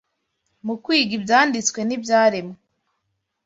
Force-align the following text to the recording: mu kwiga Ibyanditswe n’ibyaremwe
mu 0.65 0.75
kwiga 0.83 1.13
Ibyanditswe 1.17 1.79
n’ibyaremwe 1.83 2.57